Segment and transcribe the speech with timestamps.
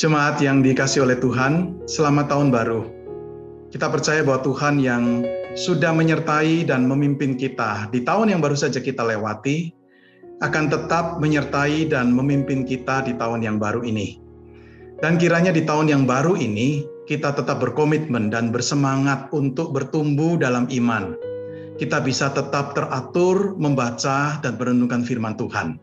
[0.00, 2.88] Jemaat yang dikasih oleh Tuhan, selamat tahun baru.
[3.68, 8.80] Kita percaya bahwa Tuhan yang sudah menyertai dan memimpin kita di tahun yang baru saja
[8.80, 9.76] kita lewati,
[10.40, 14.16] akan tetap menyertai dan memimpin kita di tahun yang baru ini.
[15.04, 20.64] Dan kiranya di tahun yang baru ini, kita tetap berkomitmen dan bersemangat untuk bertumbuh dalam
[20.72, 21.12] iman.
[21.76, 25.76] Kita bisa tetap teratur, membaca, dan merenungkan firman Tuhan.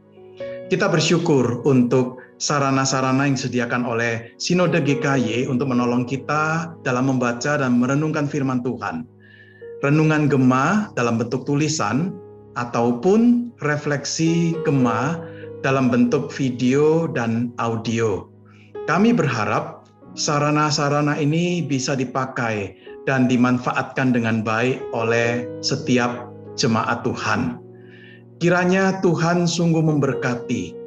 [0.74, 7.82] Kita bersyukur untuk sarana-sarana yang disediakan oleh Sinode GKY untuk menolong kita dalam membaca dan
[7.82, 9.06] merenungkan firman Tuhan.
[9.86, 12.14] Renungan Gema dalam bentuk tulisan
[12.58, 15.22] ataupun refleksi Gema
[15.62, 18.30] dalam bentuk video dan audio.
[18.90, 19.86] Kami berharap
[20.18, 22.74] sarana-sarana ini bisa dipakai
[23.06, 27.62] dan dimanfaatkan dengan baik oleh setiap jemaat Tuhan.
[28.38, 30.87] Kiranya Tuhan sungguh memberkati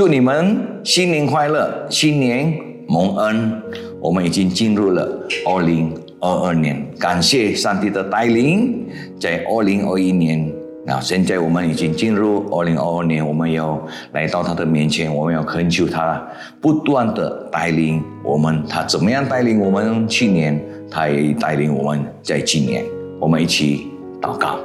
[0.00, 3.62] 祝你们新年快乐，新年蒙恩。
[4.00, 5.06] 我们已经进入了
[5.44, 8.86] 二零二二年，感谢上帝的带领，
[9.20, 10.50] 在二零二一年
[10.86, 13.78] 啊，现在我们已经进入二零二二年，我们要
[14.12, 16.26] 来到他的面前，我们要恳求他
[16.62, 18.64] 不断的带领我们。
[18.66, 20.58] 他怎么样带领我们去年，
[20.90, 22.82] 他也带领我们在今年。
[23.20, 23.86] 我们一起
[24.18, 24.58] 祷告，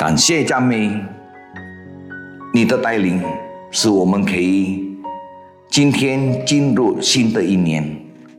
[0.00, 0.90] 感谢赞美
[2.52, 3.22] 你的带领。
[3.70, 4.96] 使我们可以
[5.68, 7.84] 今天进入新的一年，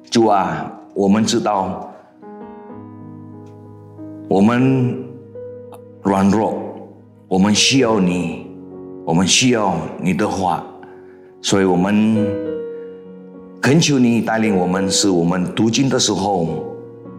[0.10, 1.94] 主啊，我们知道
[4.28, 4.98] 我们
[6.02, 6.58] 软弱，
[7.28, 8.48] 我们需要你，
[9.06, 10.64] 我们需要你的话，
[11.42, 12.28] 所以我们
[13.62, 16.66] 恳求你带领我们，使我们读经的时候，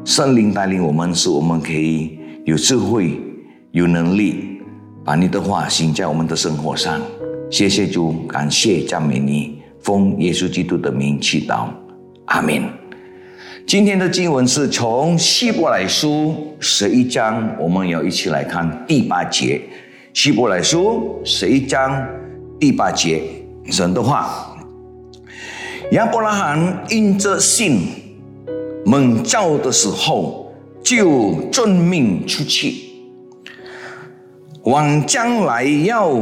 [0.05, 3.21] 圣灵带领我们，使我们可以有智慧、
[3.71, 4.61] 有能力，
[5.05, 7.01] 把你的话行在我们的生活上。
[7.51, 11.67] 谢谢主，感谢赞美你，奉耶稣基督的名祈祷，
[12.27, 12.63] 阿门。
[13.67, 19.61] 今天的经文是从希伯来书十一章，我们要一起来看第八节。
[20.15, 22.07] 希伯来书十一章
[22.61, 23.21] 第八节，
[23.65, 24.57] 神的话：
[25.91, 27.81] 亚伯拉罕因着信
[28.87, 32.77] 蒙召的时候，就遵命出去，
[34.63, 36.17] 往将来要。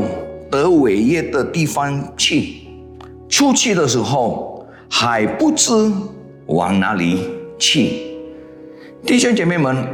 [0.50, 2.54] 得伟业的地方去，
[3.28, 5.72] 出去的时候还不知
[6.46, 7.18] 往哪里
[7.58, 7.90] 去。
[9.04, 9.86] 弟兄姐妹们，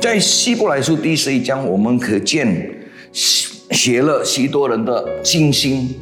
[0.00, 2.70] 在希伯来书第十一章，我们可见
[3.12, 5.94] 写了许多人的信心。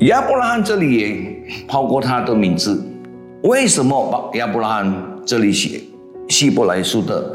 [0.00, 2.82] 亚伯拉罕这里也抛过他的名字，
[3.42, 5.80] 为什么把亚伯拉罕这里写
[6.28, 7.34] 希伯来书的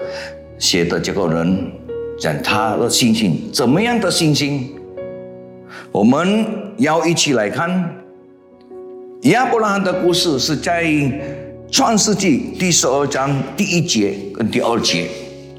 [0.58, 1.72] 写的这个人
[2.20, 4.76] 讲他的信心，怎么样的信心？
[5.91, 6.46] 我们
[6.78, 7.96] 要一起来看
[9.24, 10.85] 亚伯拉罕的故事，是在
[11.69, 15.07] 创世纪第十二章第一节跟第二节。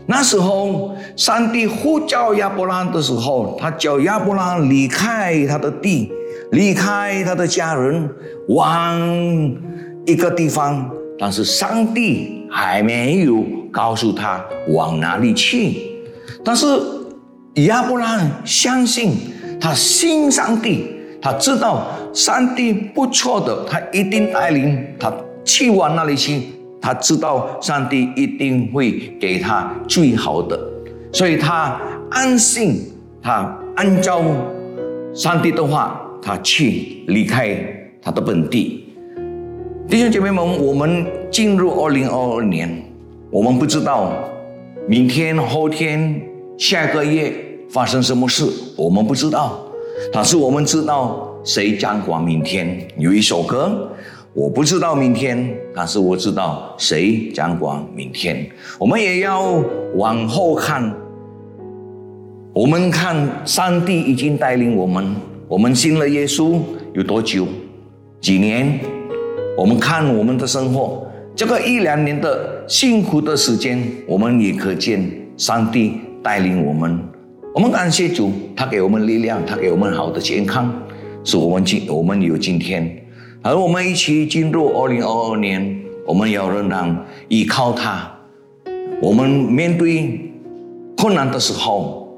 [0.06, 6.10] 那时候，上帝呼叫亚伯拉罕的时候，他叫亚伯拉罕离开他的地，
[6.52, 8.08] 离开他的家人，
[8.48, 8.98] 往
[10.06, 10.90] 一个地方。
[11.18, 15.82] 但是上帝还没有告诉他往哪里去。
[16.42, 16.66] 但是
[17.66, 19.12] 亚伯拉罕相信。
[19.60, 20.86] 他信上帝，
[21.20, 25.12] 他知道上帝不错的，他一定带领他
[25.44, 26.42] 去往那里去。
[26.82, 28.90] 他知道上帝一定会
[29.20, 30.58] 给他最好的，
[31.12, 31.78] 所以他
[32.10, 32.80] 安心，
[33.22, 34.22] 他按照
[35.12, 37.54] 上帝的话，他去离开
[38.00, 38.86] 他的本地。
[39.88, 42.82] 弟兄姐妹们，我们进入二零二二年，
[43.30, 44.14] 我们不知道
[44.88, 46.18] 明天、后天、
[46.56, 47.49] 下个月。
[47.72, 48.44] 发生什么事，
[48.76, 49.60] 我们不知道，
[50.12, 52.86] 但是我们知道谁掌管明天。
[52.98, 53.88] 有一首歌，
[54.32, 58.44] 我不知道明天，但是我知道谁掌管明天。
[58.78, 59.62] 我们也要
[59.94, 60.92] 往后看，
[62.52, 65.14] 我们看上帝已经带领我们，
[65.46, 66.58] 我们信了耶稣
[66.92, 67.46] 有多久？
[68.20, 68.80] 几年？
[69.56, 71.06] 我们看我们的生活，
[71.36, 77.00] 这个一两年的辛苦的时间，我们也可见上帝带领我们。
[77.52, 80.72] 我们感谢主，他给我们力量，他给我们好的健康，
[81.24, 83.04] 使我们今我们有今天。
[83.42, 88.08] 而我们一起进入二零二二年，我们要仍然依靠他。
[89.02, 90.30] 我们面对
[90.96, 92.16] 困难的时候，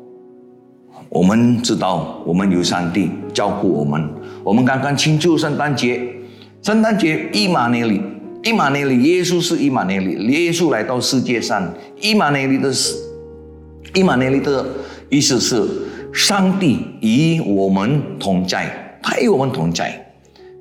[1.09, 4.07] 我们知道我们有上帝照顾我们。
[4.45, 5.99] 我们刚刚庆祝圣诞节，
[6.61, 8.03] 圣诞节伊玛内里，
[8.45, 12.95] 伊玛内里，耶稣是伊玛内里，耶稣来到世界上，伊玛内里的是
[13.95, 14.67] 伊玛内里的
[15.13, 15.63] 意思是
[16.11, 19.91] 上帝与我们同在，他与我们同在。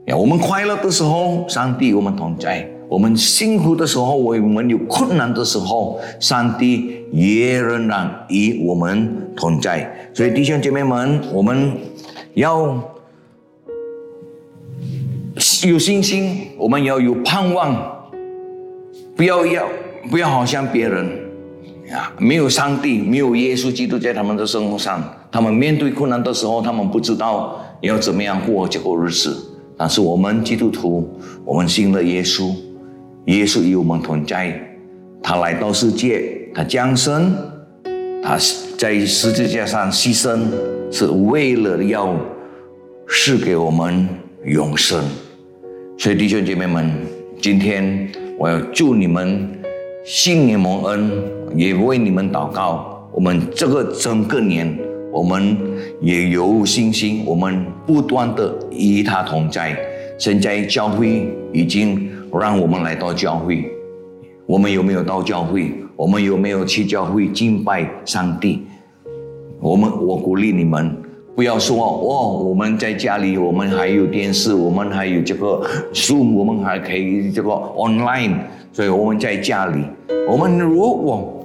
[0.08, 9.90] 呀，我们快乐的时候，上帝与我们同在；我们辛苦的时候，我们有困难的时候，上帝也仍然与我们同在。
[10.14, 11.72] 所以弟兄姐妹们，我们
[12.34, 12.78] 要。
[15.66, 18.10] 有信心，我们要有盼望，
[19.16, 19.66] 不要要
[20.10, 21.08] 不要好像别人
[22.18, 29.36] 没有上帝，没有耶稣基督在他们的生活上，他们面对困难的时候，他们不知道要怎么样过这个日子。
[29.78, 31.10] 但是我们基督徒，
[31.44, 32.54] 我们信了耶稣，
[33.26, 34.60] 耶稣与我们同在，
[35.24, 37.36] 他来到世界，他降生，
[38.22, 38.38] 他
[38.78, 40.40] 在十字架上牺牲，
[40.92, 42.16] 是为了要
[43.08, 44.08] 赐给我们
[44.46, 45.04] 永生。
[45.98, 46.92] 所以弟兄姐妹们，
[47.42, 49.50] 今天我要祝你们
[50.06, 51.12] 新年蒙恩，
[51.56, 53.08] 也为你们祷告。
[53.14, 54.78] 我们这个整个年，
[55.12, 55.58] 我们
[56.00, 59.78] 也有信心，我们不断的与他同在。
[60.18, 63.66] 现在教会已经让我们来到教会，
[64.46, 65.74] 我们有没有到教会？
[65.96, 68.64] 我们有没有去教会敬拜上帝？
[69.60, 70.96] 我们，我鼓励你们。
[71.34, 75.62] 不要说哦，我们在家里，我们还有电视，我们还有这个
[75.94, 78.34] 书，我们还可以这个 online，
[78.74, 79.84] 所以我们在家里，
[80.30, 81.41] 我们如果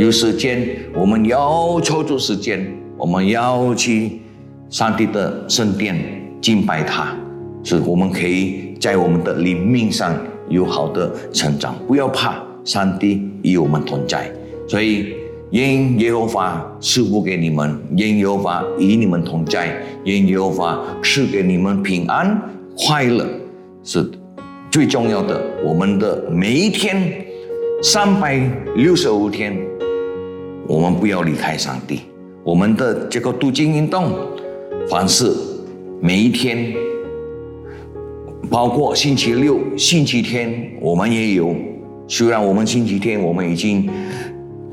[0.00, 2.66] 有时间，我们要抽出时间，
[2.96, 4.22] 我们要去
[4.70, 5.94] 上帝的圣殿
[6.40, 7.14] 敬拜他，
[7.62, 10.18] 是我们可以在我们的灵命上
[10.48, 11.74] 有好的成长。
[11.86, 14.32] 不要怕，上帝与我们同在，
[14.66, 15.12] 所以。
[15.50, 22.40] 愿耶和华赐福给你们，愿耶和华与你们同在，愿耶和华赐给你们平安
[22.78, 23.26] 快乐，
[23.82, 24.08] 是
[24.70, 25.42] 最重要的。
[25.64, 27.26] 我们的每一天，
[27.82, 28.40] 三百
[28.76, 29.58] 六十五天，
[30.70, 32.02] 我们不要离开上帝。
[32.44, 34.12] 我们的这个读经运动，
[34.88, 35.34] 凡是
[36.00, 36.72] 每一天，
[38.48, 41.52] 包括星期六、星期天，我们也有。
[42.06, 43.90] 虽然我们星期天我们已经。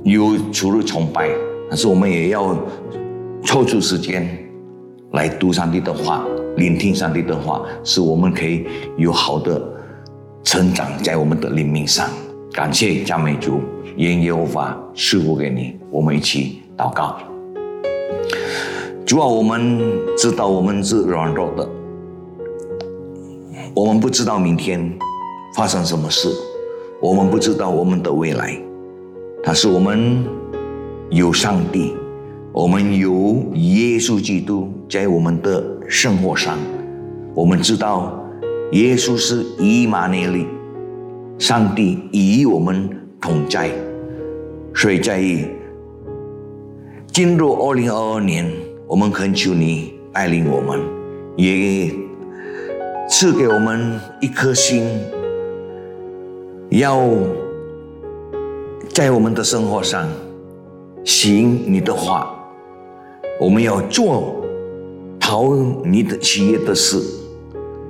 [0.04, 1.30] 有除了崇拜，
[1.68, 2.58] 但是我们也要
[3.44, 4.26] 抽出时间
[5.12, 8.66] 来读上帝的话，聆听上帝的话，使我们可以
[8.96, 9.62] 有好的
[10.46, 12.10] 成长在我们的灵命上。
[12.54, 13.60] 感谢赞美主，
[13.98, 15.76] 愿耶和华赐福给你。
[15.92, 17.18] 我们一起祷告。
[19.06, 19.80] 主啊，我们
[20.18, 21.70] 知道我们是软弱的，
[23.74, 24.92] 我们不知道明天
[25.56, 26.30] 发生什么事，
[27.00, 28.60] 我们不知道我们的未来。
[29.44, 30.26] 但是我们
[31.10, 31.94] 有上帝，
[32.52, 36.58] 我们有耶稣基督在我们的生活上，
[37.34, 38.20] 我们知道
[38.72, 40.48] 耶稣是以马内利，
[41.38, 42.90] 上帝与我们
[43.20, 43.70] 同在。
[44.74, 45.22] 所以在
[47.12, 48.52] 进入二零二二年，
[48.88, 50.80] 我们恳求你带领我们，
[51.36, 51.92] 也
[53.10, 54.86] 赐给我们一颗心，
[56.70, 57.08] 要。
[58.90, 60.10] 在我们的生活上
[61.06, 62.36] 行你的话，
[63.40, 64.44] 我们要做
[65.20, 67.00] 讨你的企业的事，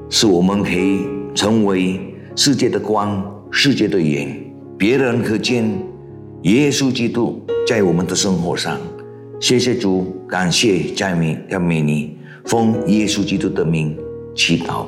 [0.09, 4.37] 使我们可以成为世界的光、世界的眼，
[4.77, 5.69] 别人可见
[6.43, 8.77] 耶稣基督在我们的生活上。
[9.39, 13.97] 谢谢主，感谢赞美赞美你，奉耶稣基督的名
[14.35, 14.85] 祈祷，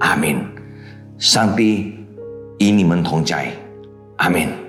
[0.00, 0.36] 阿门。
[1.18, 1.92] 上帝
[2.58, 3.52] 与你们同在，
[4.16, 4.61] 阿门。